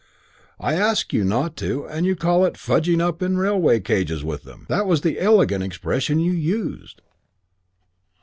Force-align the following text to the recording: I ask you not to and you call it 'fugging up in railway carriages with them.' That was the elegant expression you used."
I 0.59 0.73
ask 0.73 1.13
you 1.13 1.23
not 1.23 1.55
to 1.57 1.85
and 1.85 2.07
you 2.07 2.15
call 2.15 2.43
it 2.43 2.55
'fugging 2.55 2.99
up 2.99 3.21
in 3.21 3.37
railway 3.37 3.79
carriages 3.81 4.23
with 4.23 4.45
them.' 4.45 4.65
That 4.67 4.87
was 4.87 5.01
the 5.01 5.19
elegant 5.19 5.63
expression 5.63 6.19
you 6.19 6.31
used." 6.33 7.03